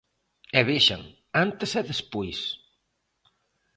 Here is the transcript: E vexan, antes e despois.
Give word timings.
E 0.59 0.61
vexan, 0.69 1.01
antes 1.43 1.69
e 1.79 1.81
despois. 1.91 2.39